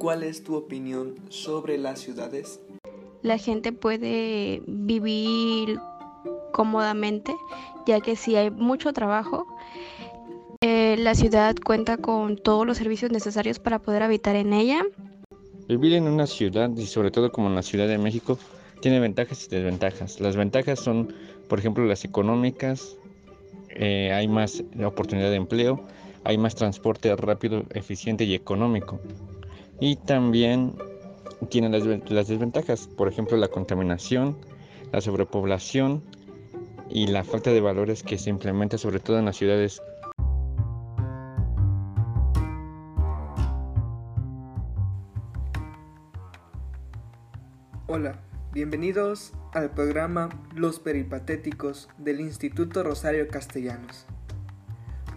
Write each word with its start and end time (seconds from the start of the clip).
cuál 0.00 0.22
es 0.22 0.42
tu 0.42 0.56
opinión 0.56 1.14
sobre 1.28 1.76
las 1.78 2.00
ciudades? 2.00 2.58
La 3.22 3.36
gente 3.36 3.72
puede 3.72 4.62
vivir 4.66 5.78
cómodamente, 6.52 7.32
ya 7.86 8.00
que 8.00 8.16
si 8.16 8.34
hay 8.34 8.50
mucho 8.50 8.94
trabajo, 8.94 9.46
eh, 10.62 10.96
la 10.98 11.14
ciudad 11.14 11.54
cuenta 11.62 11.98
con 11.98 12.38
todos 12.38 12.66
los 12.66 12.78
servicios 12.78 13.12
necesarios 13.12 13.58
para 13.58 13.78
poder 13.78 14.02
habitar 14.02 14.36
en 14.36 14.54
ella. 14.54 14.82
Vivir 15.68 15.92
en 15.92 16.08
una 16.08 16.26
ciudad, 16.26 16.70
y 16.74 16.86
sobre 16.86 17.10
todo 17.10 17.30
como 17.30 17.48
en 17.48 17.54
la 17.54 17.62
Ciudad 17.62 17.86
de 17.86 17.98
México, 17.98 18.38
tiene 18.80 19.00
ventajas 19.00 19.46
y 19.46 19.50
desventajas. 19.54 20.18
Las 20.18 20.34
ventajas 20.34 20.80
son, 20.80 21.12
por 21.46 21.58
ejemplo, 21.58 21.84
las 21.84 22.06
económicas, 22.06 22.96
eh, 23.68 24.12
hay 24.12 24.28
más 24.28 24.64
oportunidad 24.82 25.28
de 25.28 25.36
empleo, 25.36 25.84
hay 26.24 26.38
más 26.38 26.54
transporte 26.54 27.14
rápido, 27.16 27.64
eficiente 27.74 28.24
y 28.24 28.34
económico. 28.34 28.98
Y 29.80 29.96
también 29.96 30.74
tiene 31.48 31.70
las, 31.70 31.84
las 32.10 32.28
desventajas, 32.28 32.86
por 32.86 33.08
ejemplo, 33.08 33.36
la 33.38 33.48
contaminación, 33.48 34.36
la 34.92 35.00
sobrepoblación 35.00 36.02
y 36.90 37.06
la 37.06 37.24
falta 37.24 37.50
de 37.50 37.60
valores 37.60 38.02
que 38.02 38.18
se 38.18 38.30
implementa 38.30 38.76
sobre 38.76 39.00
todo 39.00 39.18
en 39.18 39.24
las 39.24 39.36
ciudades 39.36 39.80
Hola, 47.92 48.20
bienvenidos 48.52 49.32
al 49.52 49.70
programa 49.72 50.28
Los 50.54 50.78
Peripatéticos 50.78 51.88
del 51.98 52.20
Instituto 52.20 52.84
Rosario 52.84 53.26
Castellanos. 53.26 54.06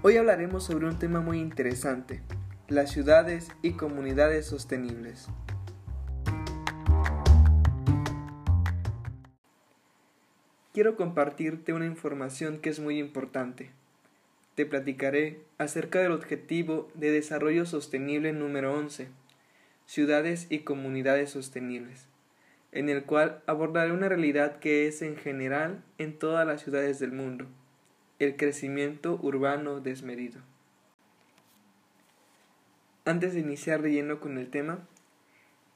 Hoy 0.01 0.17
hablaremos 0.17 0.63
sobre 0.63 0.87
un 0.87 0.97
tema 0.97 1.21
muy 1.21 1.39
interesante, 1.39 2.23
las 2.73 2.91
ciudades 2.91 3.49
y 3.61 3.73
comunidades 3.73 4.45
sostenibles. 4.47 5.27
Quiero 10.73 10.95
compartirte 10.95 11.73
una 11.73 11.85
información 11.85 12.59
que 12.59 12.69
es 12.69 12.79
muy 12.79 12.99
importante. 12.99 13.71
Te 14.55 14.65
platicaré 14.65 15.41
acerca 15.57 15.99
del 15.99 16.11
objetivo 16.11 16.89
de 16.95 17.11
desarrollo 17.11 17.65
sostenible 17.65 18.33
número 18.33 18.73
11, 18.73 19.07
ciudades 19.85 20.47
y 20.49 20.59
comunidades 20.59 21.29
sostenibles 21.29 22.07
en 22.73 22.89
el 22.89 23.03
cual 23.03 23.41
abordaré 23.45 23.91
una 23.91 24.09
realidad 24.09 24.57
que 24.57 24.87
es 24.87 25.01
en 25.03 25.15
general 25.15 25.83
en 25.99 26.17
todas 26.17 26.45
las 26.45 26.61
ciudades 26.61 26.99
del 26.99 27.11
mundo, 27.11 27.45
el 28.17 28.35
crecimiento 28.35 29.19
urbano 29.21 29.79
desmedido. 29.79 30.41
Antes 33.05 33.33
de 33.33 33.41
iniciar 33.41 33.81
de 33.81 33.91
lleno 33.91 34.21
con 34.21 34.37
el 34.37 34.49
tema, 34.49 34.87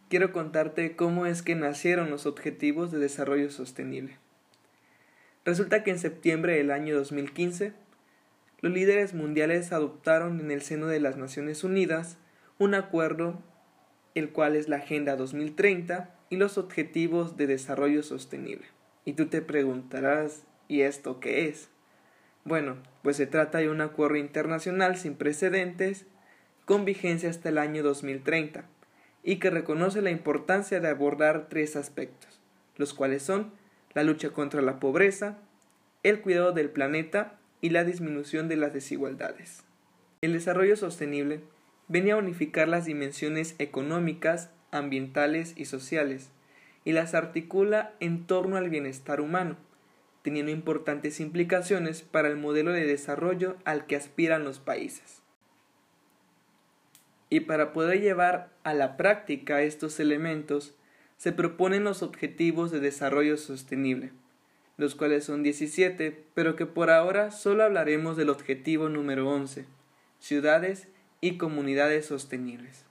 quiero 0.10 0.32
contarte 0.32 0.96
cómo 0.96 1.26
es 1.26 1.42
que 1.42 1.56
nacieron 1.56 2.10
los 2.10 2.26
Objetivos 2.26 2.90
de 2.90 3.00
Desarrollo 3.00 3.52
Sostenible. 3.52 4.18
Resulta 5.44 5.84
que 5.84 5.92
en 5.92 6.00
septiembre 6.00 6.56
del 6.56 6.72
año 6.72 6.96
2015, 6.96 7.74
los 8.62 8.72
líderes 8.72 9.14
mundiales 9.14 9.74
adoptaron 9.74 10.40
en 10.40 10.52
el 10.52 10.62
seno 10.62 10.88
de 10.88 11.02
las 11.02 11.18
Naciones 11.18 11.66
Unidas 11.66 12.18
un 12.60 12.76
acuerdo, 12.76 13.44
el 14.16 14.30
cual 14.30 14.56
es 14.56 14.70
la 14.70 14.78
Agenda 14.78 15.18
2030, 15.18 16.16
y 16.30 16.38
los 16.38 16.58
Objetivos 16.58 17.36
de 17.36 17.48
Desarrollo 17.48 18.04
Sostenible. 18.04 18.68
Y 19.04 19.14
tú 19.14 19.28
te 19.28 19.42
preguntarás, 19.42 20.44
¿y 20.70 20.82
esto 20.82 21.20
qué 21.20 21.50
es? 21.50 21.70
Bueno, 22.46 22.78
pues 23.04 23.18
se 23.18 23.28
trata 23.28 23.58
de 23.58 23.70
un 23.70 23.82
acuerdo 23.82 24.16
internacional 24.16 24.96
sin 24.96 25.16
precedentes 25.16 26.06
con 26.68 26.84
vigencia 26.84 27.30
hasta 27.30 27.48
el 27.48 27.60
año 27.60 27.82
2030 27.82 28.66
y 29.24 29.38
que 29.38 29.50
reconoce 29.50 30.02
la 30.02 30.12
importancia 30.12 30.82
de 30.82 30.90
abordar 30.90 31.48
tres 31.48 31.78
aspectos, 31.78 32.42
los 32.76 32.94
cuales 32.94 33.24
son 33.24 33.54
la 33.94 34.04
lucha 34.04 34.32
contra 34.32 34.62
la 34.62 34.78
pobreza, 34.78 35.38
el 36.04 36.20
cuidado 36.20 36.52
del 36.52 36.70
planeta 36.70 37.40
y 37.62 37.70
la 37.70 37.86
disminución 37.86 38.50
de 38.50 38.58
las 38.58 38.74
desigualdades. 38.74 39.64
El 40.20 40.34
desarrollo 40.34 40.76
sostenible 40.76 41.40
venía 41.88 42.16
a 42.16 42.18
unificar 42.18 42.68
las 42.68 42.84
dimensiones 42.84 43.56
económicas, 43.60 44.50
ambientales 44.72 45.54
y 45.56 45.64
sociales, 45.64 46.32
y 46.84 46.92
las 46.92 47.14
articula 47.14 47.94
en 48.02 48.28
torno 48.28 48.58
al 48.58 48.70
bienestar 48.70 49.22
humano, 49.22 49.56
teniendo 50.22 50.52
importantes 50.52 51.22
implicaciones 51.22 52.02
para 52.02 52.28
el 52.28 52.36
modelo 52.36 52.74
de 52.74 52.86
desarrollo 52.86 53.56
al 53.64 53.86
que 53.86 53.96
aspiran 53.96 54.44
los 54.44 54.60
países. 54.60 55.24
Y 57.30 57.42
para 57.42 57.74
poder 57.74 58.02
llevar 58.02 58.54
a 58.64 58.74
la 58.74 58.98
práctica 58.98 59.62
estos 59.62 60.00
elementos, 60.00 60.76
se 61.18 61.32
proponen 61.32 61.84
los 61.84 62.04
Objetivos 62.04 62.72
de 62.72 62.80
Desarrollo 62.80 63.38
Sostenible, 63.38 64.12
los 64.78 64.96
cuales 64.96 65.26
son 65.26 65.44
17, 65.44 66.26
pero 66.34 66.56
que 66.56 66.66
por 66.66 66.90
ahora 66.90 67.32
solo 67.32 67.64
hablaremos 67.64 68.16
del 68.16 68.30
objetivo 68.30 68.88
número 68.88 69.28
11, 69.30 69.66
ciudades 70.20 70.88
y 71.20 71.38
comunidades 71.38 72.06
sostenibles. 72.06 72.86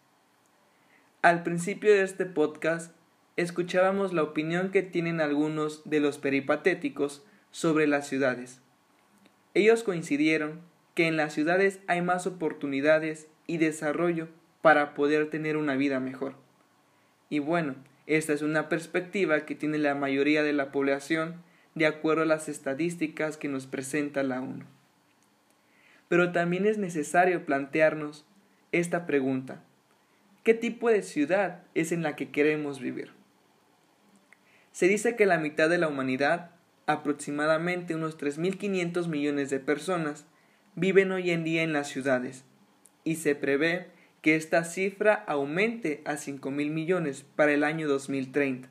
Al 1.23 1.43
principio 1.43 1.93
de 1.93 2.03
este 2.03 2.27
podcast 2.27 2.93
escuchábamos 3.37 4.13
la 4.13 4.23
opinión 4.23 4.71
que 4.71 4.83
tienen 4.83 5.21
algunos 5.21 5.89
de 5.89 6.01
los 6.01 6.19
peripatéticos 6.19 7.25
sobre 7.51 7.87
las 7.87 8.09
ciudades. 8.09 8.61
Ellos 9.55 9.83
coincidieron 9.83 10.61
que 10.95 11.07
en 11.07 11.17
las 11.17 11.33
ciudades 11.33 11.81
hay 11.87 12.03
más 12.03 12.27
oportunidades 12.27 13.29
y 13.47 13.59
desarrollo 13.59 14.29
para 14.63 14.95
poder 14.95 15.31
tener 15.31 15.57
una 15.57 15.77
vida 15.77 16.01
mejor. 16.01 16.35
Y 17.29 17.39
bueno, 17.39 17.75
esta 18.07 18.33
es 18.33 18.43
una 18.43 18.69
perspectiva 18.69 19.41
que 19.47 19.55
tiene 19.55 19.79
la 19.79 19.95
mayoría 19.95 20.43
de 20.43 20.53
la 20.53 20.73
población 20.73 21.43
de 21.75 21.87
acuerdo 21.87 22.23
a 22.23 22.27
las 22.27 22.49
estadísticas 22.49 23.37
que 23.37 23.49
nos 23.49 23.67
presenta 23.67 24.23
la 24.23 24.41
ONU. 24.41 24.65
Pero 26.09 26.33
también 26.33 26.67
es 26.67 26.79
necesario 26.79 27.45
plantearnos 27.45 28.25
esta 28.73 29.07
pregunta 29.07 29.63
qué 30.47 30.55
tipo 30.55 30.89
de 30.89 31.03
ciudad 31.03 31.65
es 31.75 31.91
en 31.91 32.05
la 32.05 32.15
que 32.15 32.31
queremos 32.31 32.79
vivir. 32.79 33.11
Se 34.71 34.87
dice 34.87 35.17
que 35.17 35.27
la 35.27 35.39
mitad 35.39 35.69
de 35.69 35.77
la 35.77 35.89
humanidad, 35.89 36.53
aproximadamente 36.87 37.97
unos 37.97 38.17
3.500 38.17 39.09
millones 39.09 39.51
de 39.51 39.59
personas, 39.59 40.25
viven 40.77 41.11
hoy 41.11 41.33
en 41.33 41.43
día 41.43 41.65
en 41.65 41.73
las 41.73 41.89
ciudades, 41.89 42.45
y 43.07 43.15
se 43.15 43.37
prevé 43.37 43.87
que 44.21 44.35
esta 44.35 44.65
cifra 44.65 45.15
aumente 45.15 46.03
a 46.05 46.15
5.000 46.15 46.51
millones 46.71 47.25
para 47.37 47.53
el 47.53 47.63
año 47.63 47.87
2030. 47.87 48.69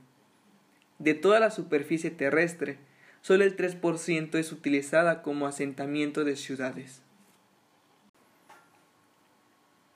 De 0.99 1.13
toda 1.13 1.39
la 1.39 1.49
superficie 1.49 2.11
terrestre, 2.11 2.77
solo 3.21 3.45
el 3.45 3.55
3% 3.55 4.37
es 4.37 4.51
utilizada 4.51 5.21
como 5.21 5.47
asentamiento 5.47 6.25
de 6.25 6.35
ciudades. 6.35 7.01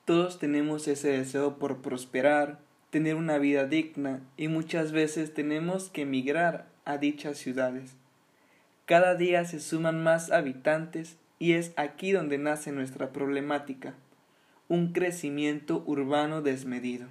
Todos 0.06 0.40
tenemos 0.40 0.88
ese 0.88 1.10
deseo 1.10 1.60
por 1.60 1.82
prosperar, 1.82 2.62
tener 2.90 3.16
una 3.16 3.38
vida 3.40 3.66
digna 3.66 4.22
y 4.38 4.48
muchas 4.48 4.94
veces 4.94 5.34
tenemos 5.34 5.90
que 5.90 6.04
emigrar 6.04 6.70
a 6.86 6.98
dichas 6.98 7.38
ciudades. 7.38 7.98
Cada 8.86 9.16
día 9.16 9.44
se 9.44 9.60
suman 9.60 10.02
más 10.02 10.32
habitantes 10.32 11.18
y 11.40 11.52
es 11.54 11.74
aquí 11.76 12.14
donde 12.14 12.38
nace 12.38 12.72
nuestra 12.72 13.12
problemática, 13.12 13.96
un 14.70 14.94
crecimiento 14.94 15.84
urbano 15.86 16.42
desmedido. 16.42 17.08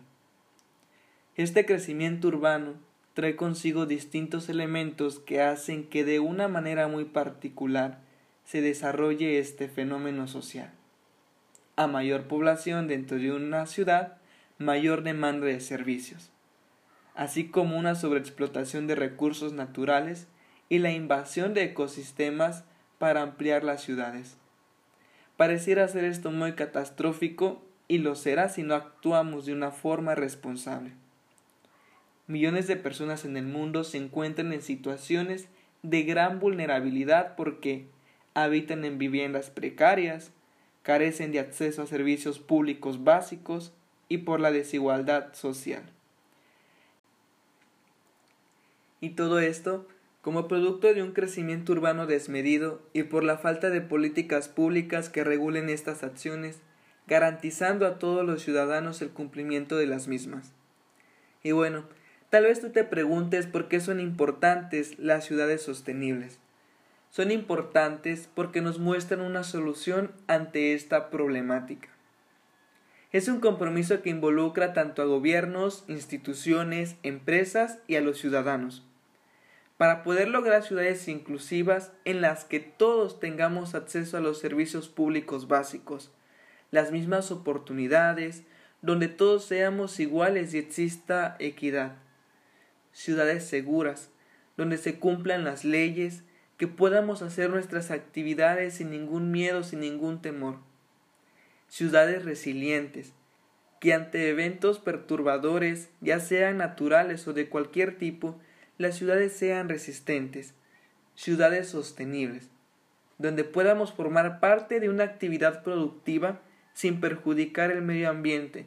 Este 1.36 1.66
crecimiento 1.66 2.28
urbano 2.28 2.74
trae 3.14 3.36
consigo 3.36 3.84
distintos 3.84 4.48
elementos 4.48 5.18
que 5.18 5.42
hacen 5.42 5.84
que 5.88 6.04
de 6.04 6.20
una 6.20 6.48
manera 6.48 6.88
muy 6.88 7.04
particular 7.04 8.00
se 8.44 8.60
desarrolle 8.60 9.38
este 9.38 9.68
fenómeno 9.68 10.28
social 10.28 10.72
a 11.78 11.86
mayor 11.86 12.24
población 12.24 12.88
dentro 12.88 13.18
de 13.18 13.30
una 13.30 13.64
ciudad, 13.66 14.18
mayor 14.58 15.04
demanda 15.04 15.46
de 15.46 15.60
servicios, 15.60 16.32
así 17.14 17.50
como 17.50 17.78
una 17.78 17.94
sobreexplotación 17.94 18.88
de 18.88 18.96
recursos 18.96 19.52
naturales 19.52 20.26
y 20.68 20.80
la 20.80 20.90
invasión 20.90 21.54
de 21.54 21.62
ecosistemas 21.62 22.64
para 22.98 23.22
ampliar 23.22 23.62
las 23.62 23.80
ciudades. 23.80 24.36
Pareciera 25.38 25.86
ser 25.86 26.02
esto 26.02 26.32
muy 26.32 26.54
catastrófico 26.54 27.62
y 27.86 27.98
lo 27.98 28.16
será 28.16 28.48
si 28.48 28.64
no 28.64 28.74
actuamos 28.74 29.46
de 29.46 29.52
una 29.52 29.70
forma 29.70 30.16
responsable. 30.16 30.94
Millones 32.26 32.66
de 32.66 32.74
personas 32.74 33.24
en 33.24 33.36
el 33.36 33.46
mundo 33.46 33.84
se 33.84 33.98
encuentran 33.98 34.52
en 34.52 34.62
situaciones 34.62 35.46
de 35.84 36.02
gran 36.02 36.40
vulnerabilidad 36.40 37.36
porque 37.36 37.86
habitan 38.34 38.84
en 38.84 38.98
viviendas 38.98 39.48
precarias, 39.50 40.32
carecen 40.82 41.30
de 41.30 41.38
acceso 41.38 41.82
a 41.82 41.86
servicios 41.86 42.40
públicos 42.40 43.04
básicos 43.04 43.72
y 44.08 44.18
por 44.18 44.40
la 44.40 44.50
desigualdad 44.50 45.34
social. 45.34 45.84
Y 49.00 49.10
todo 49.10 49.38
esto 49.38 49.86
como 50.28 50.46
producto 50.46 50.92
de 50.92 51.02
un 51.02 51.12
crecimiento 51.12 51.72
urbano 51.72 52.06
desmedido 52.06 52.82
y 52.92 53.04
por 53.04 53.24
la 53.24 53.38
falta 53.38 53.70
de 53.70 53.80
políticas 53.80 54.50
públicas 54.50 55.08
que 55.08 55.24
regulen 55.24 55.70
estas 55.70 56.04
acciones, 56.04 56.60
garantizando 57.06 57.86
a 57.86 57.98
todos 57.98 58.26
los 58.26 58.42
ciudadanos 58.42 59.00
el 59.00 59.08
cumplimiento 59.08 59.78
de 59.78 59.86
las 59.86 60.06
mismas. 60.06 60.52
Y 61.42 61.52
bueno, 61.52 61.84
tal 62.28 62.44
vez 62.44 62.60
tú 62.60 62.68
te 62.68 62.84
preguntes 62.84 63.46
por 63.46 63.68
qué 63.68 63.80
son 63.80 64.00
importantes 64.00 64.98
las 64.98 65.24
ciudades 65.24 65.62
sostenibles. 65.62 66.40
Son 67.08 67.30
importantes 67.30 68.28
porque 68.34 68.60
nos 68.60 68.78
muestran 68.78 69.22
una 69.22 69.44
solución 69.44 70.12
ante 70.26 70.74
esta 70.74 71.08
problemática. 71.08 71.88
Es 73.12 73.28
un 73.28 73.40
compromiso 73.40 74.02
que 74.02 74.10
involucra 74.10 74.74
tanto 74.74 75.00
a 75.00 75.06
gobiernos, 75.06 75.84
instituciones, 75.88 76.96
empresas 77.02 77.78
y 77.86 77.96
a 77.96 78.02
los 78.02 78.18
ciudadanos 78.18 78.84
para 79.78 80.02
poder 80.02 80.28
lograr 80.28 80.64
ciudades 80.64 81.06
inclusivas 81.06 81.92
en 82.04 82.20
las 82.20 82.44
que 82.44 82.58
todos 82.58 83.20
tengamos 83.20 83.76
acceso 83.76 84.16
a 84.16 84.20
los 84.20 84.38
servicios 84.40 84.88
públicos 84.88 85.46
básicos, 85.46 86.10
las 86.72 86.90
mismas 86.90 87.30
oportunidades, 87.30 88.42
donde 88.82 89.06
todos 89.06 89.44
seamos 89.44 89.98
iguales 90.00 90.52
y 90.52 90.58
exista 90.58 91.36
equidad. 91.38 91.94
Ciudades 92.92 93.44
seguras, 93.44 94.10
donde 94.56 94.78
se 94.78 94.98
cumplan 94.98 95.44
las 95.44 95.64
leyes, 95.64 96.24
que 96.56 96.66
podamos 96.66 97.22
hacer 97.22 97.48
nuestras 97.48 97.92
actividades 97.92 98.74
sin 98.74 98.90
ningún 98.90 99.30
miedo, 99.30 99.62
sin 99.62 99.78
ningún 99.78 100.20
temor. 100.20 100.56
Ciudades 101.68 102.24
resilientes, 102.24 103.12
que 103.78 103.94
ante 103.94 104.28
eventos 104.28 104.80
perturbadores, 104.80 105.90
ya 106.00 106.18
sean 106.18 106.56
naturales 106.56 107.28
o 107.28 107.32
de 107.32 107.48
cualquier 107.48 107.96
tipo, 107.96 108.40
las 108.78 108.96
ciudades 108.96 109.32
sean 109.32 109.68
resistentes, 109.68 110.54
ciudades 111.16 111.68
sostenibles, 111.68 112.48
donde 113.18 113.42
podamos 113.42 113.92
formar 113.92 114.38
parte 114.38 114.78
de 114.78 114.88
una 114.88 115.02
actividad 115.02 115.64
productiva 115.64 116.40
sin 116.74 117.00
perjudicar 117.00 117.72
el 117.72 117.82
medio 117.82 118.08
ambiente. 118.08 118.66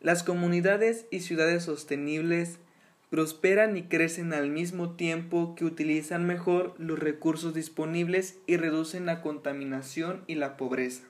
Las 0.00 0.22
comunidades 0.22 1.06
y 1.10 1.20
ciudades 1.20 1.64
sostenibles 1.64 2.60
prosperan 3.10 3.76
y 3.76 3.82
crecen 3.82 4.32
al 4.32 4.48
mismo 4.48 4.94
tiempo 4.94 5.56
que 5.56 5.64
utilizan 5.64 6.24
mejor 6.24 6.76
los 6.78 7.00
recursos 7.00 7.52
disponibles 7.52 8.38
y 8.46 8.56
reducen 8.56 9.06
la 9.06 9.22
contaminación 9.22 10.22
y 10.28 10.36
la 10.36 10.56
pobreza. 10.56 11.02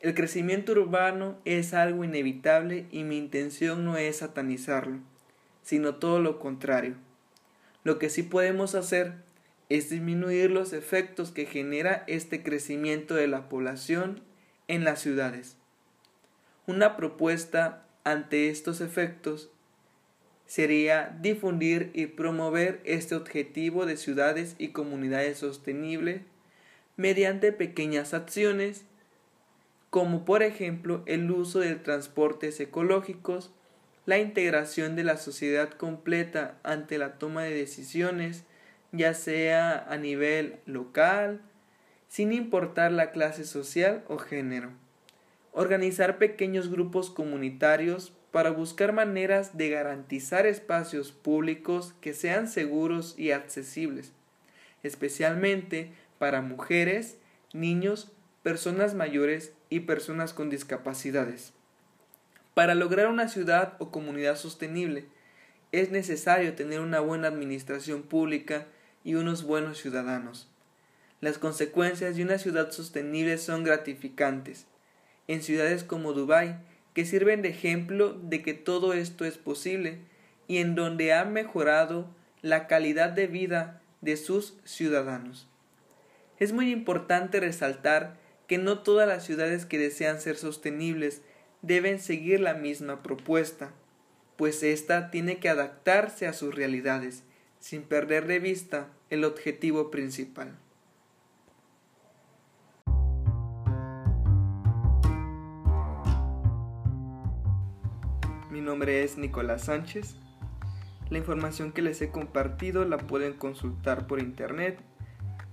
El 0.00 0.14
crecimiento 0.14 0.70
urbano 0.70 1.36
es 1.44 1.74
algo 1.74 2.04
inevitable 2.04 2.86
y 2.92 3.02
mi 3.02 3.18
intención 3.18 3.84
no 3.84 3.96
es 3.96 4.18
satanizarlo 4.18 5.00
sino 5.62 5.96
todo 5.96 6.20
lo 6.20 6.38
contrario. 6.38 6.96
Lo 7.84 7.98
que 7.98 8.10
sí 8.10 8.22
podemos 8.22 8.74
hacer 8.74 9.14
es 9.68 9.90
disminuir 9.90 10.50
los 10.50 10.72
efectos 10.72 11.30
que 11.30 11.46
genera 11.46 12.04
este 12.06 12.42
crecimiento 12.42 13.14
de 13.14 13.26
la 13.26 13.48
población 13.48 14.20
en 14.68 14.84
las 14.84 15.00
ciudades. 15.00 15.56
Una 16.66 16.96
propuesta 16.96 17.86
ante 18.04 18.50
estos 18.50 18.80
efectos 18.80 19.50
sería 20.46 21.16
difundir 21.22 21.90
y 21.94 22.06
promover 22.06 22.80
este 22.84 23.14
objetivo 23.14 23.86
de 23.86 23.96
ciudades 23.96 24.54
y 24.58 24.68
comunidades 24.68 25.38
sostenibles 25.38 26.22
mediante 26.96 27.52
pequeñas 27.52 28.12
acciones 28.12 28.84
como 29.88 30.24
por 30.24 30.42
ejemplo 30.42 31.02
el 31.06 31.30
uso 31.30 31.60
de 31.60 31.74
transportes 31.76 32.60
ecológicos 32.60 33.50
la 34.04 34.18
integración 34.18 34.96
de 34.96 35.04
la 35.04 35.16
sociedad 35.16 35.70
completa 35.70 36.58
ante 36.64 36.98
la 36.98 37.18
toma 37.18 37.44
de 37.44 37.54
decisiones, 37.54 38.44
ya 38.90 39.14
sea 39.14 39.78
a 39.88 39.96
nivel 39.96 40.56
local, 40.66 41.40
sin 42.08 42.32
importar 42.32 42.92
la 42.92 43.10
clase 43.12 43.44
social 43.44 44.04
o 44.08 44.18
género. 44.18 44.70
Organizar 45.52 46.18
pequeños 46.18 46.70
grupos 46.70 47.10
comunitarios 47.10 48.12
para 48.32 48.50
buscar 48.50 48.92
maneras 48.92 49.56
de 49.56 49.70
garantizar 49.70 50.46
espacios 50.46 51.12
públicos 51.12 51.94
que 52.00 52.14
sean 52.14 52.48
seguros 52.48 53.14
y 53.18 53.30
accesibles, 53.30 54.12
especialmente 54.82 55.92
para 56.18 56.40
mujeres, 56.40 57.18
niños, 57.52 58.10
personas 58.42 58.94
mayores 58.94 59.52
y 59.70 59.80
personas 59.80 60.32
con 60.32 60.50
discapacidades. 60.50 61.52
Para 62.54 62.74
lograr 62.74 63.08
una 63.08 63.28
ciudad 63.28 63.74
o 63.78 63.90
comunidad 63.90 64.36
sostenible, 64.36 65.06
es 65.72 65.90
necesario 65.90 66.54
tener 66.54 66.80
una 66.80 67.00
buena 67.00 67.28
administración 67.28 68.02
pública 68.02 68.66
y 69.04 69.14
unos 69.14 69.44
buenos 69.44 69.78
ciudadanos. 69.78 70.48
Las 71.22 71.38
consecuencias 71.38 72.16
de 72.16 72.24
una 72.24 72.36
ciudad 72.36 72.70
sostenible 72.70 73.38
son 73.38 73.64
gratificantes. 73.64 74.66
En 75.28 75.42
ciudades 75.42 75.82
como 75.82 76.12
Dubái, 76.12 76.56
que 76.94 77.06
sirven 77.06 77.40
de 77.40 77.48
ejemplo 77.48 78.12
de 78.12 78.42
que 78.42 78.52
todo 78.52 78.92
esto 78.92 79.24
es 79.24 79.38
posible 79.38 80.00
y 80.46 80.58
en 80.58 80.74
donde 80.74 81.14
han 81.14 81.32
mejorado 81.32 82.08
la 82.42 82.66
calidad 82.66 83.10
de 83.10 83.28
vida 83.28 83.80
de 84.02 84.16
sus 84.18 84.58
ciudadanos. 84.64 85.48
Es 86.38 86.52
muy 86.52 86.70
importante 86.70 87.40
resaltar 87.40 88.16
que 88.46 88.58
no 88.58 88.80
todas 88.80 89.08
las 89.08 89.24
ciudades 89.24 89.64
que 89.64 89.78
desean 89.78 90.20
ser 90.20 90.36
sostenibles 90.36 91.22
deben 91.62 92.00
seguir 92.00 92.40
la 92.40 92.54
misma 92.54 93.02
propuesta, 93.02 93.72
pues 94.36 94.62
ésta 94.62 95.10
tiene 95.10 95.38
que 95.38 95.48
adaptarse 95.48 96.26
a 96.26 96.32
sus 96.32 96.54
realidades, 96.54 97.22
sin 97.60 97.82
perder 97.82 98.26
de 98.26 98.40
vista 98.40 98.88
el 99.08 99.24
objetivo 99.24 99.90
principal. 99.90 100.58
Mi 108.50 108.60
nombre 108.60 109.02
es 109.04 109.16
Nicolás 109.16 109.64
Sánchez. 109.64 110.16
La 111.08 111.18
información 111.18 111.72
que 111.72 111.82
les 111.82 112.02
he 112.02 112.10
compartido 112.10 112.84
la 112.84 112.98
pueden 112.98 113.34
consultar 113.34 114.06
por 114.06 114.20
internet 114.20 114.78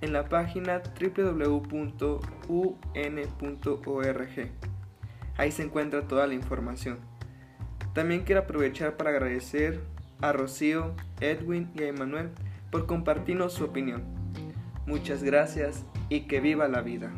en 0.02 0.14
la 0.14 0.28
página 0.30 0.82
www.un.org. 1.00 1.60
Ahí 5.40 5.54
se 5.54 5.64
encuentra 5.64 6.06
toda 6.06 6.28
la 6.28 6.34
información. 6.34 7.00
También 7.94 8.26
quiero 8.26 8.42
aprovechar 8.42 8.98
para 8.98 9.12
agradecer 9.12 9.80
a 10.20 10.34
Rocío, 10.34 10.94
Edwin 11.22 11.72
y 11.74 11.84
a 11.84 11.88
Emanuel 11.88 12.32
por 12.70 12.86
compartirnos 12.86 13.54
su 13.54 13.64
opinión. 13.64 14.04
Muchas 14.86 15.24
gracias 15.24 15.86
y 16.10 16.28
que 16.28 16.42
viva 16.42 16.68
la 16.68 16.82
vida. 16.82 17.14